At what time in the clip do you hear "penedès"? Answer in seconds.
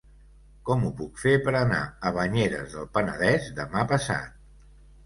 2.99-3.51